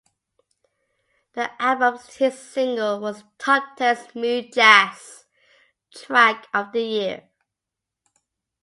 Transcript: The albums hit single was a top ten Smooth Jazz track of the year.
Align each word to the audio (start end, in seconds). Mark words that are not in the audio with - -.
The 1.33 1.51
albums 1.61 2.15
hit 2.15 2.33
single 2.33 2.99
was 3.01 3.19
a 3.21 3.25
top 3.37 3.77
ten 3.77 3.95
Smooth 3.95 4.51
Jazz 4.51 5.25
track 5.93 6.47
of 6.55 6.71
the 6.71 6.81
year. 6.81 7.29